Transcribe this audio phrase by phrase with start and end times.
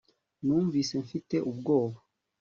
[0.45, 1.99] Numvise mfite ubwoba